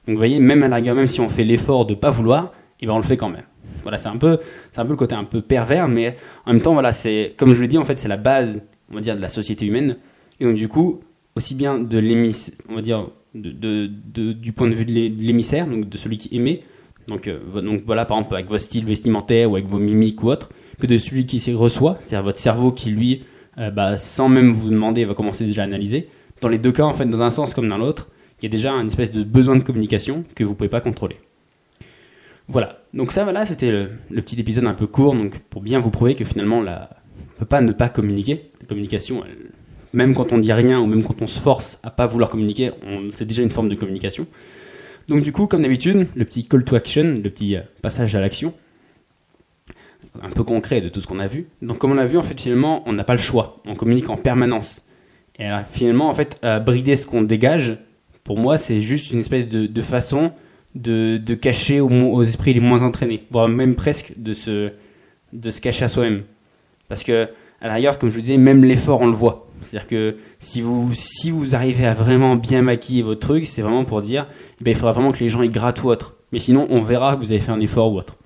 Donc 0.06 0.14
vous 0.14 0.20
voyez, 0.20 0.38
même 0.38 0.62
à 0.62 0.68
la 0.68 0.76
rigueur, 0.76 0.94
même 0.94 1.08
si 1.08 1.20
on 1.20 1.28
fait 1.28 1.42
l'effort 1.42 1.86
de 1.86 1.94
pas 1.94 2.10
vouloir, 2.10 2.52
et 2.80 2.86
ben 2.86 2.92
on 2.92 2.98
le 2.98 3.02
fait 3.02 3.16
quand 3.16 3.30
même. 3.30 3.46
Voilà, 3.82 3.98
c'est 3.98 4.08
un 4.08 4.16
peu, 4.16 4.38
c'est 4.70 4.80
un 4.80 4.84
peu 4.84 4.92
le 4.92 4.96
côté 4.96 5.16
un 5.16 5.24
peu 5.24 5.42
pervers, 5.42 5.88
mais 5.88 6.14
en 6.46 6.52
même 6.52 6.62
temps, 6.62 6.74
voilà, 6.74 6.92
c'est 6.92 7.34
comme 7.36 7.52
je 7.52 7.60
le 7.60 7.66
dis, 7.66 7.78
en 7.78 7.84
fait, 7.84 7.98
c'est 7.98 8.06
la 8.06 8.16
base, 8.16 8.62
on 8.90 8.94
va 8.94 9.00
dire, 9.00 9.16
de 9.16 9.20
la 9.20 9.28
société 9.28 9.66
humaine. 9.66 9.96
Et 10.40 10.44
donc 10.44 10.54
du 10.54 10.68
coup, 10.68 11.00
aussi 11.36 11.54
bien 11.54 11.78
de 11.78 11.98
on 12.68 12.74
va 12.74 12.82
dire, 12.82 13.08
de, 13.34 13.50
de, 13.86 14.32
du 14.32 14.52
point 14.52 14.68
de 14.68 14.74
vue 14.74 14.84
de 14.84 14.92
l'émissaire, 14.92 15.66
donc 15.66 15.88
de 15.88 15.98
celui 15.98 16.18
qui 16.18 16.34
émet, 16.36 16.62
donc, 17.08 17.28
euh, 17.28 17.60
donc 17.60 17.82
voilà, 17.84 18.06
par 18.06 18.18
exemple, 18.18 18.34
avec 18.34 18.48
vos 18.48 18.58
styles 18.58 18.86
vestimentaires 18.86 19.50
ou 19.50 19.56
avec 19.56 19.68
vos 19.68 19.78
mimiques 19.78 20.22
ou 20.22 20.28
autre, 20.28 20.48
que 20.80 20.86
de 20.86 20.96
celui 20.96 21.26
qui 21.26 21.52
reçoit, 21.52 21.98
c'est-à-dire 22.00 22.24
votre 22.24 22.38
cerveau 22.38 22.72
qui 22.72 22.90
lui, 22.90 23.24
euh, 23.58 23.70
bah, 23.70 23.98
sans 23.98 24.28
même 24.28 24.50
vous 24.50 24.70
demander, 24.70 25.04
va 25.04 25.14
commencer 25.14 25.44
déjà 25.44 25.62
à 25.62 25.64
analyser 25.66 26.08
dans 26.44 26.48
les 26.48 26.58
deux 26.58 26.72
cas, 26.72 26.84
en 26.84 26.92
fait, 26.92 27.06
dans 27.06 27.22
un 27.22 27.30
sens 27.30 27.54
comme 27.54 27.68
dans 27.68 27.78
l'autre, 27.78 28.08
il 28.40 28.44
y 28.44 28.46
a 28.46 28.50
déjà 28.50 28.72
une 28.72 28.88
espèce 28.88 29.10
de 29.10 29.24
besoin 29.24 29.56
de 29.56 29.62
communication 29.62 30.24
que 30.34 30.44
vous 30.44 30.50
ne 30.50 30.56
pouvez 30.56 30.68
pas 30.68 30.82
contrôler. 30.82 31.16
Voilà. 32.48 32.80
Donc 32.92 33.12
ça, 33.12 33.24
voilà, 33.24 33.46
c'était 33.46 33.70
le, 33.70 34.20
petit 34.20 34.38
épisode 34.38 34.66
un 34.66 34.74
peu 34.74 34.86
court, 34.86 35.14
donc 35.14 35.38
pour 35.48 35.62
bien 35.62 35.80
vous 35.80 35.90
prouver 35.90 36.14
que 36.14 36.24
finalement, 36.24 36.60
la, 36.60 36.90
on 37.36 37.38
peut 37.38 37.46
pas 37.46 37.62
ne 37.62 37.72
pas 37.72 37.88
communiquer. 37.88 38.50
Communication, 38.68 39.22
même 39.92 40.14
quand 40.14 40.32
on 40.32 40.38
dit 40.38 40.52
rien 40.52 40.80
ou 40.80 40.86
même 40.86 41.02
quand 41.02 41.22
on 41.22 41.26
se 41.26 41.40
force 41.40 41.78
à 41.82 41.90
pas 41.90 42.06
vouloir 42.06 42.28
communiquer, 42.28 42.72
c'est 43.12 43.24
déjà 43.24 43.42
une 43.42 43.50
forme 43.50 43.68
de 43.68 43.74
communication. 43.74 44.26
Donc 45.08 45.22
du 45.22 45.32
coup, 45.32 45.46
comme 45.46 45.62
d'habitude, 45.62 46.08
le 46.14 46.24
petit 46.24 46.44
call 46.44 46.64
to 46.64 46.76
action, 46.76 47.20
le 47.22 47.30
petit 47.30 47.56
euh, 47.56 47.60
passage 47.82 48.14
à 48.16 48.20
l'action, 48.20 48.54
un 50.22 50.30
peu 50.30 50.44
concret 50.44 50.80
de 50.80 50.88
tout 50.88 51.00
ce 51.00 51.06
qu'on 51.06 51.18
a 51.18 51.26
vu. 51.26 51.48
Donc 51.62 51.78
comme 51.78 51.92
on 51.92 51.94
l'a 51.94 52.06
vu, 52.06 52.16
en 52.16 52.22
fait, 52.22 52.40
finalement, 52.40 52.82
on 52.86 52.92
n'a 52.92 53.04
pas 53.04 53.14
le 53.14 53.20
choix. 53.20 53.62
On 53.66 53.74
communique 53.74 54.08
en 54.08 54.16
permanence. 54.16 54.82
Et 55.38 55.48
finalement, 55.70 56.08
en 56.08 56.14
fait, 56.14 56.40
brider 56.64 56.94
ce 56.94 57.06
qu'on 57.06 57.22
dégage, 57.22 57.76
pour 58.22 58.38
moi, 58.38 58.56
c'est 58.56 58.80
juste 58.80 59.10
une 59.10 59.18
espèce 59.18 59.48
de, 59.48 59.82
façon 59.82 60.30
de, 60.76 61.34
cacher 61.34 61.80
aux, 61.80 62.22
esprits 62.22 62.54
les 62.54 62.60
moins 62.60 62.82
entraînés, 62.82 63.24
voire 63.32 63.48
même 63.48 63.74
presque 63.74 64.12
de 64.16 64.32
se 64.32 64.70
cacher 65.60 65.86
à 65.86 65.88
soi-même. 65.88 66.22
Parce 66.88 67.02
que, 67.02 67.28
à 67.64 67.68
l'arrière, 67.68 67.98
comme 67.98 68.10
je 68.10 68.16
vous 68.16 68.20
disais, 68.20 68.36
même 68.36 68.62
l'effort, 68.62 69.00
on 69.00 69.06
le 69.06 69.14
voit. 69.14 69.48
C'est-à-dire 69.62 69.88
que 69.88 70.16
si 70.38 70.60
vous, 70.60 70.90
si 70.92 71.30
vous 71.30 71.54
arrivez 71.54 71.86
à 71.86 71.94
vraiment 71.94 72.36
bien 72.36 72.60
maquiller 72.60 73.02
votre 73.02 73.20
truc, 73.20 73.46
c'est 73.46 73.62
vraiment 73.62 73.86
pour 73.86 74.02
dire, 74.02 74.26
eh 74.60 74.64
ben, 74.64 74.72
il 74.72 74.76
faudra 74.76 74.92
vraiment 74.92 75.12
que 75.12 75.20
les 75.20 75.30
gens 75.30 75.42
y 75.42 75.48
grattent 75.48 75.82
ou 75.82 75.88
autre. 75.88 76.14
Mais 76.30 76.38
sinon, 76.38 76.66
on 76.68 76.82
verra 76.82 77.16
que 77.16 77.22
vous 77.22 77.32
avez 77.32 77.40
fait 77.40 77.52
un 77.52 77.60
effort 77.60 77.90
ou 77.90 77.96
autre. 77.96 78.18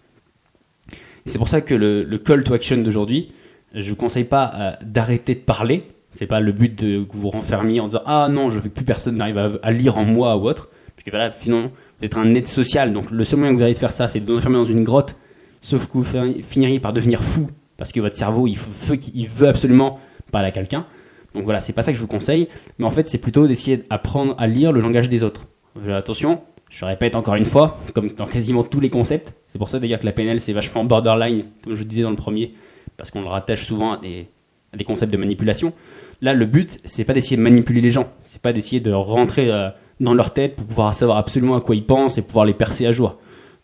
C'est 1.25 1.39
pour 1.39 1.49
ça 1.49 1.61
que 1.61 1.73
le, 1.73 2.03
le 2.03 2.19
call 2.19 2.43
to 2.43 2.53
action 2.53 2.79
d'aujourd'hui, 2.79 3.31
je 3.75 3.79
ne 3.79 3.85
vous 3.85 3.95
conseille 3.95 4.25
pas 4.25 4.53
euh, 4.57 4.73
d'arrêter 4.83 5.37
de 5.37 5.41
parler, 5.41 5.85
c'est 6.11 6.27
pas 6.27 6.41
le 6.41 6.51
but 6.51 6.81
que 6.81 6.97
vous 7.09 7.21
vous 7.21 7.31
renfermiez 7.31 7.79
en 7.79 7.87
disant 7.87 8.03
ah 8.07 8.29
non, 8.29 8.51
je 8.51 8.57
veux 8.57 8.63
que 8.63 8.75
plus 8.75 8.85
personne 8.85 9.19
n'arrive 9.19 9.61
à, 9.63 9.71
lire 9.71 9.99
en 9.99 10.05
moi 10.05 10.37
ou 10.37 10.49
autre. 10.49 10.69
Parce 10.97 11.05
que 11.05 11.11
voilà, 11.11 11.31
finalement, 11.31 11.71
vous 12.01 12.05
êtes 12.05 12.17
un 12.17 12.35
être 12.35 12.49
social. 12.49 12.93
Donc 12.93 13.13
le 13.13 13.23
seul 13.23 13.39
moyen 13.39 13.53
que 13.53 13.59
vous 13.59 13.65
avez 13.65 13.75
de 13.75 13.79
faire 13.79 13.93
ça, 13.93 14.09
c'est 14.09 14.19
de 14.19 14.27
vous 14.27 14.39
enfermer 14.39 14.57
dans 14.57 14.65
une 14.65 14.83
grotte. 14.83 15.17
Sauf 15.61 15.87
que 15.87 15.93
vous 15.93 16.43
finiriez 16.43 16.81
par 16.81 16.93
devenir 16.93 17.23
fou 17.23 17.49
parce 17.79 17.93
que 17.93 18.01
votre 18.01 18.17
cerveau, 18.17 18.47
il, 18.47 19.29
veut 19.29 19.49
absolument 19.49 19.99
parler 20.31 20.49
à 20.49 20.51
quelqu'un. 20.51 20.85
Donc 21.35 21.45
voilà, 21.45 21.61
c'est 21.61 21.73
pas 21.73 21.83
ça 21.83 21.93
que 21.93 21.97
je 21.97 22.03
vous 22.03 22.09
conseille. 22.09 22.49
Mais 22.79 22.85
en 22.85 22.91
fait, 22.91 23.09
c'est 23.09 23.19
plutôt 23.19 23.49
d'essayer 23.49 23.79
d'apprendre 23.79 24.35
à 24.39 24.47
lire 24.47 24.73
le 24.73 24.81
langage 24.81 25.09
des 25.09 25.23
autres. 25.23 25.47
Attention, 25.91 26.43
je 26.69 26.85
répète 26.85 27.17
encore 27.17 27.37
une 27.37 27.45
fois, 27.45 27.79
comme 27.95 28.09
dans 28.09 28.27
quasiment 28.27 28.65
tous 28.65 28.81
les 28.81 28.91
concepts. 28.91 29.35
C'est 29.47 29.59
pour 29.59 29.69
ça 29.69 29.79
d'ailleurs 29.79 30.01
que 30.01 30.07
la 30.07 30.13
PNL 30.13 30.41
c'est 30.41 30.53
vachement 30.53 30.85
borderline, 30.85 31.45
comme 31.63 31.75
je 31.75 31.85
disais 31.85 32.03
dans 32.03 32.11
le 32.11 32.17
premier, 32.17 32.55
parce 32.97 33.11
qu'on 33.11 33.23
le 33.23 33.29
rattache 33.29 33.65
souvent 33.65 33.93
à 33.93 33.97
des, 33.99 34.27
à 34.73 34.77
des 34.77 34.85
concepts 34.85 35.13
de 35.13 35.17
manipulation. 35.17 35.73
Là, 36.21 36.35
le 36.35 36.47
but, 36.47 36.79
c'est 36.85 37.05
pas 37.05 37.15
d'essayer 37.15 37.37
de 37.37 37.43
manipuler 37.43 37.81
les 37.81 37.91
gens, 37.91 38.09
c'est 38.23 38.43
pas 38.43 38.53
d'essayer 38.53 38.81
de 38.81 38.91
rentrer 38.91 39.53
euh, 39.53 39.71
dans 40.01 40.15
leur 40.15 40.35
tête 40.35 40.57
pour 40.57 40.67
pouvoir 40.67 40.95
savoir 40.95 41.19
absolument 41.19 41.55
à 41.55 41.61
quoi 41.61 41.77
ils 41.77 41.87
pensent 41.87 42.19
et 42.19 42.23
pouvoir 42.23 42.45
les 42.45 42.55
percer 42.55 42.87
à 42.87 42.93
joie. 42.93 43.19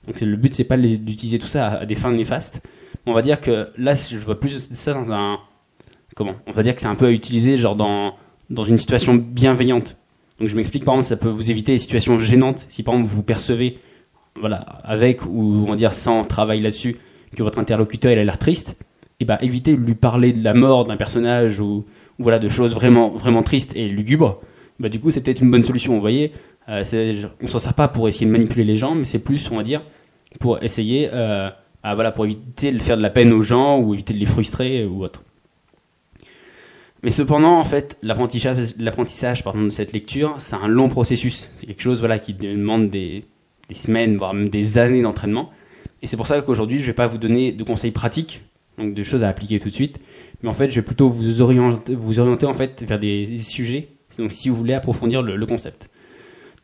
Donc 0.07 0.21
le 0.21 0.37
but, 0.37 0.55
c'est 0.55 0.65
pas 0.65 0.77
d'utiliser 0.77 1.39
tout 1.39 1.47
ça 1.47 1.69
à, 1.69 1.87
des 1.87 1.95
fins 1.95 2.13
néfastes. 2.13 2.63
On 3.07 3.13
va 3.13 3.23
dire 3.23 3.41
que 3.41 3.69
là, 3.77 3.95
je 3.95 4.17
vois 4.17 4.41
plus 4.41 4.71
ça 4.73 4.95
dans 4.95 5.13
un 5.13 5.39
comment? 6.17 6.35
On 6.47 6.53
va 6.53 6.63
dire 6.63 6.75
que 6.75 6.81
c'est 6.81 6.87
un 6.87 6.95
peu 6.95 7.07
à 7.07 7.11
utiliser 7.11 7.57
genre 7.57 7.77
dans 7.77 8.15
dans 8.51 8.65
une 8.65 8.79
situation 8.79 9.15
bienveillante. 9.15 9.97
Donc 10.39 10.49
je 10.49 10.57
m'explique, 10.57 10.85
par 10.85 10.95
exemple, 10.95 11.09
ça 11.09 11.17
peut 11.17 11.29
vous 11.29 11.51
éviter 11.51 11.73
des 11.73 11.79
situations 11.79 12.19
gênantes 12.19 12.67
si 12.69 12.83
par 12.83 12.95
exemple 12.95 13.11
vous 13.11 13.23
percevez, 13.23 13.79
voilà, 14.41 14.57
avec 14.85 15.25
ou 15.25 15.65
on 15.67 15.71
va 15.71 15.77
dire 15.77 15.95
sans 15.95 16.25
travail 16.25 16.61
là-dessus, 16.61 16.97
que 17.37 17.43
votre 17.43 17.59
interlocuteur 17.59 18.13
a 18.13 18.25
l'air 18.25 18.39
triste, 18.39 18.71
et 18.71 19.17
eh 19.21 19.25
ben 19.25 19.39
évitez 19.41 19.73
de 19.77 19.81
lui 19.81 19.95
parler 19.95 20.33
de 20.33 20.43
la 20.43 20.55
mort 20.55 20.85
d'un 20.85 20.97
personnage 20.97 21.61
ou 21.61 21.85
voilà, 22.19 22.39
de 22.39 22.49
choses 22.49 22.75
vraiment, 22.75 23.11
vraiment 23.11 23.43
tristes 23.43 23.75
et 23.77 23.89
lugubres, 23.89 24.41
bah, 24.81 24.89
du 24.89 24.99
coup, 25.01 25.11
c'est 25.11 25.21
peut-être 25.21 25.41
une 25.41 25.51
bonne 25.51 25.63
solution. 25.63 25.95
Vous 25.95 26.01
voyez, 26.01 26.33
euh, 26.69 26.83
on 27.43 27.47
s'en 27.47 27.59
sert 27.59 27.75
pas 27.75 27.89
pour 27.89 28.09
essayer 28.09 28.27
de 28.27 28.31
manipuler 28.31 28.65
les 28.65 28.77
gens, 28.77 28.95
mais 28.95 29.05
c'est 29.05 29.19
plus, 29.19 29.51
on 29.51 29.57
va 29.57 29.63
dire, 29.63 29.83
pour 30.41 30.63
essayer, 30.63 31.11
euh, 31.13 31.51
voilà, 31.93 32.13
pour 32.13 32.25
éviter 32.25 32.73
de 32.73 32.81
faire 32.81 32.97
de 32.97 33.03
la 33.03 33.11
peine 33.11 33.33
aux 33.33 33.43
gens 33.43 33.79
ou 33.79 33.93
éviter 33.93 34.15
de 34.15 34.19
les 34.19 34.27
frustrer 34.27 34.87
ou 34.87 35.05
autre. 35.05 35.23
Mais 37.03 37.11
cependant, 37.11 37.59
en 37.59 37.65
fait, 37.65 37.99
l'apprentissage, 38.03 38.75
l'apprentissage 38.79 39.45
de 39.45 39.71
cette 39.71 39.93
lecture, 39.93 40.37
c'est 40.39 40.57
un 40.57 40.69
long 40.69 40.89
processus. 40.89 41.51
C'est 41.57 41.67
quelque 41.67 41.83
chose 41.83 41.99
voilà, 41.99 42.19
qui 42.19 42.33
demande 42.33 42.89
des, 42.89 43.27
des 43.69 43.75
semaines, 43.75 44.17
voire 44.17 44.33
même 44.33 44.49
des 44.49 44.79
années 44.79 45.03
d'entraînement. 45.03 45.51
Et 46.01 46.07
c'est 46.07 46.17
pour 46.17 46.27
ça 46.27 46.41
qu'aujourd'hui, 46.41 46.79
je 46.79 46.85
ne 46.85 46.87
vais 46.89 46.95
pas 46.95 47.07
vous 47.07 47.19
donner 47.19 47.53
de 47.53 47.63
conseils 47.63 47.91
pratiques, 47.91 48.43
donc 48.79 48.95
de 48.95 49.03
choses 49.03 49.23
à 49.23 49.29
appliquer 49.29 49.59
tout 49.61 49.69
de 49.69 49.75
suite, 49.75 50.01
mais 50.43 50.49
en 50.49 50.53
fait, 50.53 50.71
je 50.71 50.77
vais 50.77 50.85
plutôt 50.85 51.09
vous 51.09 51.43
orienter, 51.43 51.95
vous 51.95 52.21
orienter 52.21 52.47
en 52.47 52.55
fait 52.55 52.83
vers 52.87 52.99
des, 52.99 53.39
sujets. 53.39 53.89
Donc, 54.19 54.33
si 54.33 54.49
vous 54.49 54.55
voulez 54.57 54.75
approfondir 54.75 55.23
le, 55.23 55.47
concept. 55.47 55.91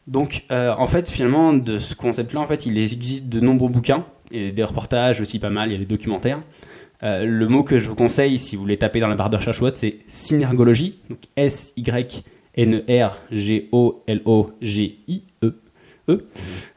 Donc, 0.07 0.45
euh, 0.51 0.75
en 0.77 0.87
fait, 0.87 1.09
finalement, 1.11 1.53
de 1.53 1.79
ce 1.79 1.95
concept-là, 1.95 2.41
en 2.41 2.47
fait, 2.47 2.67
il 2.67 2.79
existe 2.79 3.29
de 3.29 3.41
nombreux 3.41 3.69
bouquins 3.69 4.05
et 4.33 4.51
des 4.51 4.65
reportages 4.65 5.21
aussi 5.21 5.39
pas 5.39 5.51
mal. 5.51 5.69
Il 5.71 5.73
y 5.73 5.77
a 5.77 5.79
des 5.79 5.87
documentaires. 5.87 6.43
Euh, 7.03 7.25
le 7.25 7.49
mot 7.49 7.63
que 7.63 7.79
je 7.79 7.89
vous 7.89 7.95
conseille, 7.95 8.39
si 8.39 8.57
vous 8.57 8.63
voulez 8.63 8.77
taper 8.77 9.01
dans 9.01 9.09
la 9.09 9.15
barre 9.15 9.31
de 9.31 9.37
recherche 9.37 9.61
Watt, 9.61 9.77
c'est 9.77 9.99
synergologie. 10.07 10.99
Donc 11.09 11.19
S 11.37 11.73
Y 11.77 12.25
N 12.57 12.83
E 12.89 13.05
R 13.05 13.19
G 13.31 13.69
O 13.73 14.03
L 14.07 14.21
O 14.25 14.51
G 14.61 14.99
I 15.09 15.23
E 15.43 15.55
E. 16.09 16.27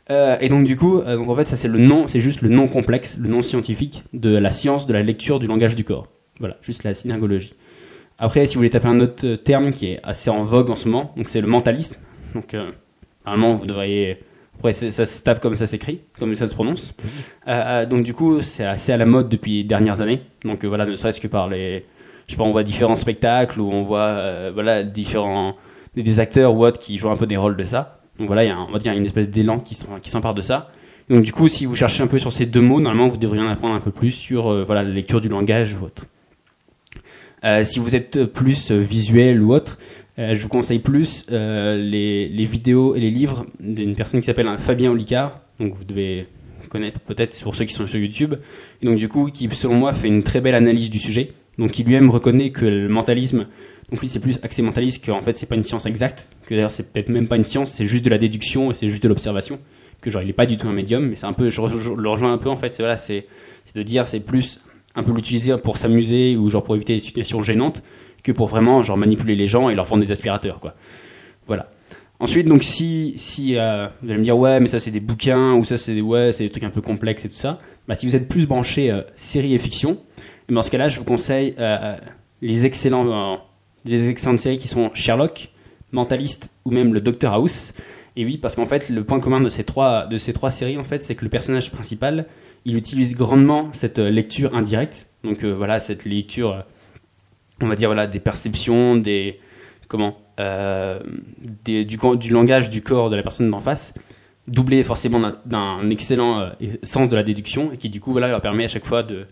Euh, 0.10 0.38
et 0.40 0.50
donc 0.50 0.66
du 0.66 0.76
coup, 0.76 1.02
donc 1.02 1.28
en 1.28 1.36
fait, 1.36 1.46
ça 1.46 1.56
c'est 1.56 1.68
le 1.68 1.80
nom, 1.80 2.08
c'est 2.08 2.20
juste 2.20 2.42
le 2.42 2.50
nom 2.50 2.68
complexe, 2.68 3.18
le 3.18 3.28
nom 3.30 3.42
scientifique 3.42 4.04
de 4.14 4.30
la 4.30 4.52
science 4.52 4.86
de 4.86 4.94
la 4.94 5.02
lecture 5.02 5.40
du 5.40 5.48
langage 5.48 5.76
du 5.76 5.84
corps. 5.84 6.08
Voilà, 6.40 6.56
juste 6.62 6.84
la 6.84 6.94
synergologie. 6.94 7.54
Après, 8.18 8.46
si 8.46 8.56
vous 8.56 8.60
voulez 8.60 8.70
taper 8.70 8.88
un 8.88 9.00
autre 9.00 9.36
terme 9.36 9.72
qui 9.72 9.88
est 9.88 10.00
assez 10.04 10.30
en 10.30 10.44
vogue 10.44 10.70
en 10.70 10.76
ce 10.76 10.88
moment, 10.88 11.14
donc 11.18 11.30
c'est 11.30 11.42
le 11.42 11.48
mentalisme. 11.48 11.96
Donc 12.34 12.56
normalement, 13.26 13.54
vous 13.54 13.66
devriez 13.66 14.20
après, 14.58 14.72
ça 14.72 15.06
se 15.06 15.24
tape 15.24 15.42
comme 15.42 15.56
ça 15.56 15.66
s'écrit, 15.66 16.02
comme 16.18 16.36
ça 16.36 16.48
se 16.48 16.54
prononce. 16.54 16.94
Euh, 17.48 17.82
euh, 17.84 17.86
donc 17.86 18.06
du 18.06 18.14
coup, 18.14 18.42
c'est 18.42 18.64
assez 18.64 18.92
à 18.92 18.98
la 18.98 19.06
mode 19.06 19.28
depuis 19.28 19.58
les 19.58 19.64
dernières 19.64 20.00
années. 20.00 20.22
Donc 20.46 20.64
euh, 20.64 20.68
voilà, 20.68 20.86
ne 20.86 20.96
serait-ce 20.96 21.20
que 21.20 21.28
par 21.28 21.50
les, 21.50 21.86
je 22.28 22.32
sais 22.32 22.38
pas, 22.38 22.44
on 22.44 22.52
voit 22.52 22.64
différents 22.64 22.96
spectacles 22.96 23.60
où 23.60 23.70
on 23.70 23.82
voit, 23.82 24.52
voilà, 24.52 24.84
différents 24.84 25.54
des, 25.96 26.20
acteurs 26.20 26.56
ou 26.56 26.66
autres 26.66 26.80
qui 26.80 26.98
jouent 26.98 27.10
un 27.10 27.18
peu 27.18 27.28
des 27.28 27.38
rôles 27.38 27.58
de 27.58 27.64
ça. 27.64 28.00
Donc 28.20 28.28
voilà, 28.28 28.46
il 28.46 28.48
y 28.48 28.52
a, 28.52 28.58
on 28.58 28.72
va 28.72 28.80
dire 28.80 28.94
une 28.94 29.06
espèce 29.06 29.28
d'élan 29.28 29.60
qui 29.60 29.76
s'empare 30.10 30.34
de 30.34 30.42
ça. 30.42 30.70
Donc 31.10 31.24
du 31.24 31.34
coup, 31.34 31.50
si 31.50 31.66
vous 31.66 31.76
cherchez 31.76 32.02
un 32.02 32.08
peu 32.08 32.20
sur 32.20 32.32
ces 32.32 32.46
deux 32.46 32.62
mots, 32.62 32.80
normalement, 32.80 33.10
vous 33.10 33.18
devriez 33.18 33.44
en 33.44 33.50
apprendre 33.50 33.76
un 33.76 33.82
peu 33.82 33.92
plus 33.92 34.12
sur, 34.12 34.66
voilà, 34.66 34.84
la 34.84 34.92
lecture 34.92 35.20
du 35.20 35.28
langage 35.28 35.76
ou 35.76 35.86
autre. 35.86 36.06
Si 37.66 37.80
vous 37.80 37.94
êtes 37.96 38.24
plus 38.24 38.72
visuel 38.72 39.42
ou 39.42 39.54
autre, 39.54 39.78
je 40.18 40.42
vous 40.42 40.48
conseille 40.48 40.80
plus 40.80 41.26
euh, 41.32 41.76
les, 41.76 42.46
vidéos 42.46 42.96
et 42.96 43.00
les 43.00 43.10
livres 43.10 43.46
d'une 43.60 43.96
personne 43.96 44.20
qui 44.20 44.26
s'appelle 44.26 44.50
Fabien 44.60 44.92
Olicard. 44.92 45.40
Donc 45.60 45.74
vous 45.74 45.84
devez 45.84 46.28
connaître 46.70 47.00
peut-être 47.00 47.42
pour 47.44 47.56
ceux 47.56 47.66
qui 47.66 47.74
sont 47.74 47.88
sur 47.88 48.00
YouTube. 48.00 48.36
Et 48.82 48.86
donc 48.86 48.98
du 48.98 49.10
coup, 49.10 49.30
qui 49.32 49.50
selon 49.54 49.76
moi 49.76 49.94
fait 49.94 50.08
une 50.08 50.24
très 50.24 50.42
belle 50.42 50.56
analyse 50.56 50.90
du 50.90 51.00
sujet. 51.00 51.32
Donc 51.58 51.78
il 51.80 51.86
lui-même 51.86 52.10
reconnaît 52.10 52.52
que 52.52 52.66
le 52.66 52.90
mentalisme, 52.90 53.48
donc 53.92 54.02
lui 54.02 54.08
c'est 54.08 54.20
plus 54.20 54.40
axé 54.42 54.64
mentaliste 54.64 55.06
qu'en 55.06 55.22
fait 55.22 55.38
c'est 55.38 55.46
pas 55.46 55.56
une 55.56 55.64
science 55.64 55.86
exacte, 55.86 56.28
que 56.48 56.56
d'ailleurs 56.56 56.72
c'est 56.72 56.92
peut-être 56.92 57.10
même 57.10 57.28
pas 57.28 57.36
une 57.36 57.44
science, 57.44 57.72
c'est 57.72 57.86
juste 57.86 58.04
de 58.04 58.10
la 58.10 58.18
déduction 58.18 58.72
et 58.72 58.74
c'est 58.74 58.90
juste 58.90 59.04
de 59.04 59.08
l'observation. 59.08 59.60
Que 60.02 60.10
genre 60.10 60.24
il 60.24 60.30
est 60.30 60.34
pas 60.34 60.48
du 60.48 60.58
tout 60.58 60.68
un 60.68 60.74
médium, 60.74 61.08
mais 61.08 61.16
c'est 61.16 61.28
un 61.28 61.34
peu, 61.34 61.50
je, 61.50 61.62
le 61.62 62.10
rejoins 62.10 62.34
un 62.34 62.38
peu 62.38 62.50
en 62.50 62.56
fait. 62.56 62.74
C'est 62.74 62.82
voilà, 62.82 62.98
c'est 62.98 63.26
de 63.76 63.84
dire 63.84 64.08
c'est 64.08 64.20
plus 64.20 64.60
un 64.96 65.04
peu 65.04 65.14
l'utiliser 65.14 65.56
pour 65.58 65.78
s'amuser 65.78 66.36
ou 66.38 66.50
genre 66.50 66.64
pour 66.64 66.76
éviter 66.76 66.94
des 66.94 67.00
situations 67.00 67.42
gênantes 67.42 67.82
que 68.24 68.32
pour 68.32 68.48
vraiment 68.48 68.82
genre 68.84 68.98
manipuler 68.98 69.36
les 69.36 69.48
gens 69.48 69.70
et 69.70 69.76
leur 69.76 69.86
vendre 69.86 70.04
des 70.04 70.12
aspirateurs 70.12 70.60
quoi. 70.60 70.74
Voilà. 71.48 71.68
Ensuite 72.20 72.48
donc 72.48 72.64
si 72.64 73.14
si 73.18 73.58
euh, 73.58 73.88
vous 74.02 74.10
allez 74.10 74.20
me 74.20 74.24
dire 74.24 74.38
ouais 74.38 74.60
mais 74.60 74.68
ça 74.68 74.80
c'est 74.80 74.92
des 74.92 75.02
bouquins 75.02 75.54
ou 75.54 75.66
ça 75.66 75.78
c'est 75.78 75.94
des 75.94 76.02
ouais 76.02 76.32
c'est 76.32 76.46
des 76.46 76.50
trucs 76.50 76.64
un 76.64 76.70
peu 76.70 76.82
complexes 76.82 77.26
et 77.26 77.30
tout 77.30 77.36
ça. 77.36 77.58
Bah 77.88 77.96
si 77.96 78.06
vous 78.06 78.16
êtes 78.16 78.30
plus 78.30 78.48
branché 78.48 78.90
euh, 78.92 79.02
série 79.16 79.54
et 79.54 79.60
fiction, 79.60 79.98
et 80.50 80.54
dans 80.54 80.62
ce 80.62 80.72
cas-là 80.72 80.88
je 80.88 81.00
vous 81.00 81.06
conseille 81.06 81.54
euh, 81.60 81.98
les 82.42 82.66
excellents 82.66 83.34
euh, 83.34 83.36
les 83.84 84.10
excellentes 84.10 84.40
séries 84.40 84.58
qui 84.58 84.70
sont 84.70 84.90
Sherlock, 84.94 85.50
Mentalist 85.92 86.50
ou 86.64 86.72
même 86.72 86.94
le 86.94 87.02
Docteur 87.02 87.34
House. 87.34 87.74
Et 88.16 88.24
oui 88.24 88.38
parce 88.38 88.56
qu'en 88.56 88.66
fait 88.66 88.88
le 88.90 89.04
point 89.04 89.20
commun 89.20 89.42
de 89.42 89.50
ces 89.50 89.66
trois 89.66 90.06
de 90.06 90.18
ces 90.18 90.32
trois 90.32 90.50
séries 90.50 90.78
en 90.78 90.86
fait 90.86 91.02
c'est 91.02 91.16
que 91.16 91.26
le 91.26 91.30
personnage 91.30 91.72
principal 91.72 92.28
il 92.64 92.78
utilise 92.78 93.16
grandement 93.16 93.68
cette 93.74 94.00
lecture 94.00 94.56
indirecte. 94.56 95.08
Donc 95.26 95.44
voilà, 95.44 95.80
cette 95.80 96.06
lecture, 96.06 96.64
on 97.62 97.68
va 97.68 97.76
dire 97.76 97.90
voilà, 97.90 98.08
des 98.08 98.20
perceptions, 98.20 98.96
des 98.96 99.40
comment, 99.88 100.18
euh, 100.40 101.00
des- 101.64 101.86
du, 101.86 101.98
langage 102.32 102.70
du 102.70 102.82
corps 102.82 103.10
de 103.10 103.16
la 103.16 103.22
personne 103.24 103.50
d'en 103.50 103.60
face, 103.60 103.94
doublé 104.48 104.82
forcément 104.84 105.22
d'un- 105.46 105.90
excellent 105.90 106.40
euh, 106.40 106.46
sens 106.84 107.10
de 107.10 107.16
la 107.16 107.24
déduction 107.24 107.72
et 107.72 107.78
qui 107.78 107.90
du 107.90 108.00
coup 108.02 108.12
voilà 108.12 108.28
leur 108.28 108.42
permet 108.42 108.66
à 108.66 108.68
chaque 108.68 108.86
fois 108.86 109.04
de 109.04 109.26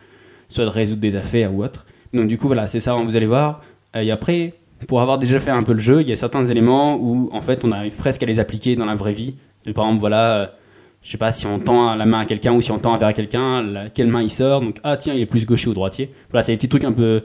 soit 0.49 0.65
de 0.65 0.69
résoudre 0.69 1.01
des 1.01 1.15
affaires 1.15 1.53
ou 1.53 1.63
autre. 1.63 1.85
Donc 2.13 2.27
du 2.27 2.37
coup 2.37 2.47
voilà, 2.47 2.67
c'est 2.67 2.79
ça, 2.79 2.93
vous 2.95 3.15
allez 3.15 3.25
voir. 3.25 3.61
Euh, 3.95 4.01
et 4.01 4.11
après, 4.11 4.53
pour 4.87 5.01
avoir 5.01 5.17
déjà 5.17 5.39
fait 5.39 5.51
un 5.51 5.63
peu 5.63 5.73
le 5.73 5.79
jeu, 5.79 6.01
il 6.01 6.07
y 6.07 6.11
a 6.11 6.15
certains 6.15 6.45
éléments 6.45 6.95
où 6.95 7.29
en 7.31 7.41
fait 7.41 7.63
on 7.63 7.71
arrive 7.71 7.95
presque 7.95 8.21
à 8.23 8.25
les 8.25 8.39
appliquer 8.39 8.75
dans 8.75 8.85
la 8.85 8.95
vraie 8.95 9.13
vie. 9.13 9.37
Par 9.73 9.85
exemple 9.85 9.99
voilà. 9.99 10.53
je 11.03 11.09
sais 11.11 11.17
pas 11.17 11.31
si 11.31 11.45
on 11.47 11.59
tend 11.59 11.95
la 11.95 12.05
main 12.05 12.19
à 12.19 12.25
quelqu'un 12.25 12.53
ou 12.53 12.61
si 12.61 12.71
on 12.71 12.79
tend 12.79 12.93
à 12.93 13.13
quelqu'un, 13.13 13.85
quelle 13.93 14.07
main 14.07 14.21
il 14.21 14.31
sort. 14.31 14.61
Donc 14.61 14.77
ah 14.83 14.97
tiens, 14.97 15.13
il 15.13 15.21
est 15.21 15.25
plus 15.25 15.45
gaucher 15.45 15.69
ou 15.69 15.73
droitier. 15.73 16.11
Voilà, 16.29 16.43
c'est 16.43 16.51
des 16.51 16.57
petits 16.57 16.69
trucs 16.69 16.83
un 16.83 16.93
peu 16.93 17.23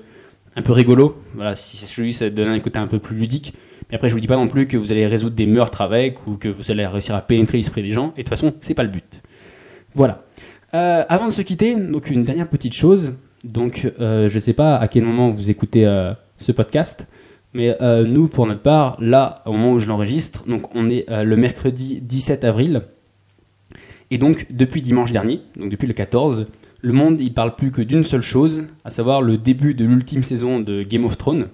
un 0.56 0.62
peu 0.62 0.72
rigolo. 0.72 1.22
Voilà, 1.34 1.54
si 1.54 1.76
c'est 1.76 1.86
celui 1.86 2.12
ça 2.12 2.28
donne 2.30 2.48
un 2.48 2.60
côté 2.60 2.78
un 2.78 2.86
peu 2.86 2.98
plus 2.98 3.16
ludique. 3.16 3.54
Mais 3.88 3.96
après 3.96 4.08
je 4.08 4.14
vous 4.14 4.20
dis 4.20 4.26
pas 4.26 4.36
non 4.36 4.48
plus 4.48 4.66
que 4.66 4.76
vous 4.76 4.90
allez 4.90 5.06
résoudre 5.06 5.36
des 5.36 5.46
meurtres 5.46 5.82
avec 5.82 6.26
ou 6.26 6.36
que 6.36 6.48
vous 6.48 6.70
allez 6.70 6.86
réussir 6.86 7.14
à 7.14 7.20
pénétrer 7.20 7.58
l'esprit 7.58 7.82
des 7.82 7.92
gens. 7.92 8.12
Et 8.16 8.22
de 8.22 8.22
toute 8.22 8.30
façon, 8.30 8.54
c'est 8.62 8.75
pas 8.75 8.82
le 8.82 8.88
but. 8.88 9.20
Voilà. 9.94 10.25
Euh, 10.75 11.04
avant 11.08 11.26
de 11.26 11.32
se 11.32 11.42
quitter, 11.42 11.76
donc 11.76 12.10
une 12.10 12.25
dernière 12.25 12.48
petite 12.48 12.75
chose. 12.75 13.12
Donc 13.44 13.90
euh, 14.00 14.28
je 14.28 14.38
sais 14.38 14.54
pas 14.54 14.76
à 14.76 14.88
quel 14.88 15.04
moment 15.04 15.30
vous 15.30 15.50
écoutez 15.50 15.86
euh, 15.86 16.12
ce 16.38 16.52
podcast. 16.52 17.06
Mais 17.54 17.75
nous, 18.04 18.28
pour 18.28 18.46
notre 18.46 18.60
part, 18.60 18.98
là, 19.00 19.42
au 19.46 19.52
moment 19.52 19.72
où 19.72 19.78
je 19.78 19.88
l'enregistre, 19.88 20.46
donc 20.46 20.75
on 20.75 20.90
est 20.90 21.06
le 21.08 21.36
mercredi 21.36 22.02
17 22.02 22.44
avril. 22.44 22.82
Et 24.10 24.18
donc, 24.18 24.46
depuis 24.50 24.82
dimanche 24.82 25.10
dernier, 25.10 25.40
donc 25.56 25.70
depuis 25.70 25.86
le 25.86 25.94
14, 25.94 26.48
le 26.80 26.92
monde, 26.92 27.21
il 27.21 27.33
parle 27.33 27.56
plus 27.56 27.71
que 27.71 27.83
d'une 27.83 28.04
seule 28.04 28.23
chose, 28.23 28.64
à 28.85 28.90
savoir 28.90 29.23
le 29.23 29.37
début 29.37 29.75
de 29.75 29.85
l'ultime 29.85 30.23
saison 30.23 30.61
de 30.61 30.83
Game 30.83 31.04
of 31.04 31.16
Thrones. 31.18 31.49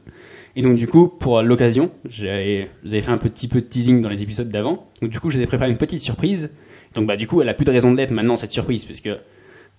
Et 0.55 0.63
donc, 0.63 0.77
du 0.77 0.87
coup, 0.87 1.09
pour 1.09 1.41
l'occasion, 1.43 1.91
j'avais- 2.09 2.69
fait 2.85 3.09
un 3.09 3.19
petit 3.19 3.49
peu 3.49 3.61
de 3.61 3.67
teasing 3.67 4.03
dans 4.03 4.11
les 4.11 4.23
épisodes 4.23 4.51
d'avant. 4.51 4.87
Donc, 5.01 5.11
du 5.11 5.19
coup, 5.21 5.31
je 5.31 5.37
vous 5.39 5.43
ai 5.43 5.47
préparé 5.47 5.71
une 5.71 5.79
petite 5.79 6.03
surprise. 6.03 6.51
Donc, 6.95 7.07
bah, 7.07 7.17
du 7.17 7.27
coup, 7.27 7.41
elle 7.41 7.49
a 7.49 7.55
plus 7.55 7.65
de 7.65 7.71
raison 7.71 7.95
d'être 7.95 8.11
maintenant, 8.11 8.37
cette 8.37 8.53
surprise, 8.53 8.85
parce 8.85 9.01
que 9.01 9.19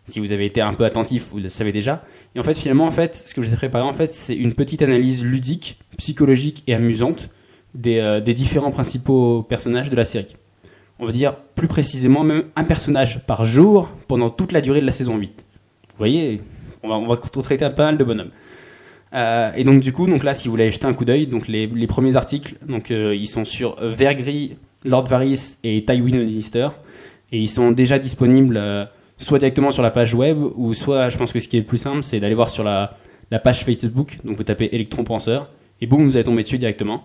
si 0.06 0.20
vous 0.20 0.32
avez 0.32 0.46
été 0.46 0.62
un 0.62 0.74
peu 0.74 0.84
attentif, 0.84 1.30
vous 1.32 1.40
le 1.40 1.48
savez 1.50 1.72
déjà. 1.72 2.04
Et 2.36 2.40
en 2.40 2.44
fait, 2.44 2.58
finalement, 2.58 2.86
en 2.86 2.92
fait, 2.92 3.16
ce 3.16 3.36
que 3.36 3.42
je 3.42 3.48
vous 3.48 3.54
ai 3.54 3.58
préparé, 3.58 3.84
en 3.84 3.94
fait, 3.94 4.14
c'est 4.14 4.36
une 4.36 4.54
petite 4.54 4.82
analyse 4.82 5.24
ludique, 5.24 5.80
psychologique 5.98 6.64
et 6.66 6.74
amusante 6.74 7.30
des, 7.76 8.00
euh, 8.00 8.20
des 8.20 8.34
différents 8.34 8.72
principaux 8.72 9.44
personnages 9.44 9.90
de 9.90 9.96
la 9.96 10.06
série. 10.06 10.34
On 11.04 11.06
va 11.06 11.12
dire 11.12 11.36
plus 11.36 11.68
précisément 11.68 12.24
même 12.24 12.44
un 12.56 12.64
personnage 12.64 13.26
par 13.26 13.44
jour 13.44 13.90
pendant 14.08 14.30
toute 14.30 14.54
la 14.54 14.62
durée 14.62 14.80
de 14.80 14.86
la 14.86 14.94
saison 14.94 15.18
8. 15.18 15.44
Vous 15.90 15.98
voyez, 15.98 16.40
on 16.82 16.88
va, 16.88 16.96
on 16.96 17.08
va 17.08 17.18
pas 17.18 17.84
mal 17.84 17.98
de 17.98 18.04
bonhommes. 18.06 18.32
Euh, 19.14 19.52
et 19.54 19.66
donc 19.66 19.82
du 19.82 19.92
coup, 19.92 20.08
donc 20.08 20.24
là, 20.24 20.34
si 20.34 20.48
vous 20.48 20.54
voulez 20.54 20.72
jeter 20.72 20.86
un 20.86 20.94
coup 20.94 21.04
d'œil, 21.04 21.28
donc 21.28 21.50
les, 21.50 21.88
premiers 21.88 22.16
articles, 22.16 22.56
donc 22.66 22.90
euh, 22.90 23.14
ils 23.14 23.28
sont 23.28 23.44
sur 23.44 23.76
Vergris, 23.82 24.56
Lord 24.86 25.08
Varys 25.08 25.58
et 25.66 25.84
Tywin 25.84 26.20
Lannister, 26.20 26.70
et 27.34 27.40
ils 27.40 27.50
sont 27.50 27.72
déjà 27.72 28.00
disponibles 28.00 28.56
euh, 28.56 28.86
soit 29.18 29.40
directement 29.40 29.72
sur 29.72 29.84
la 29.84 29.92
page 29.92 30.14
web, 30.14 30.38
ou 30.56 30.74
soit, 30.74 31.10
je 31.10 31.18
pense 31.18 31.34
que 31.34 31.40
ce 31.42 31.50
qui 31.50 31.58
est 31.58 31.62
le 31.62 31.66
plus 31.66 31.80
simple, 31.80 32.04
c'est 32.04 32.22
d'aller 32.22 32.34
voir 32.34 32.50
sur 32.50 32.64
la, 32.64 32.98
la 33.30 33.40
page 33.40 33.66
Facebook. 33.66 34.20
Donc 34.24 34.38
vous 34.38 34.44
tapez 34.44 34.74
Electron 34.74 35.04
Penseur, 35.04 35.50
et 35.82 35.86
boum, 35.86 36.06
vous 36.06 36.16
allez 36.16 36.24
tomber 36.24 36.44
dessus 36.44 36.60
directement. 36.60 37.04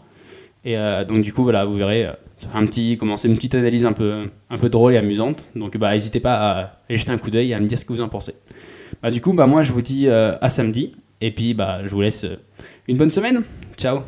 Et 0.65 0.77
euh, 0.77 1.05
donc 1.05 1.23
du 1.23 1.33
coup, 1.33 1.43
voilà, 1.43 1.65
vous 1.65 1.75
verrez, 1.75 2.07
euh, 2.07 2.13
ça 2.37 2.49
fait 2.49 2.59
un 2.59 2.67
petit, 2.67 2.97
comment 2.99 3.17
c'est 3.17 3.29
une 3.29 3.37
petite 3.37 3.55
analyse 3.55 3.87
un 3.87 3.93
peu, 3.93 4.29
un 4.51 4.59
peu 4.59 4.69
drôle 4.69 4.95
et 4.95 4.99
amusante. 4.99 5.43
Donc 5.55 5.77
bah, 5.77 5.93
n'hésitez 5.93 6.21
pas 6.21 6.35
à 6.35 6.73
aller 6.89 6.99
jeter 6.99 7.13
un 7.13 7.19
coup 7.19 7.31
d'œil 7.31 7.51
et 7.51 7.55
à 7.55 7.61
me 7.61 7.67
dire 7.67 7.79
ce 7.79 7.85
que 7.85 7.93
vous 7.93 8.01
en 8.01 8.09
pensez. 8.09 8.35
Bah 9.03 9.11
du 9.11 9.21
coup, 9.21 9.33
bah 9.33 9.47
moi 9.47 9.63
je 9.63 9.73
vous 9.73 9.83
dis 9.83 10.09
euh, 10.09 10.37
à 10.41 10.49
samedi, 10.49 10.95
et 11.21 11.31
puis 11.31 11.55
bah 11.55 11.81
je 11.85 11.91
vous 11.91 12.01
laisse 12.01 12.27
une 12.89 12.97
bonne 12.97 13.11
semaine. 13.11 13.43
Ciao. 13.77 14.01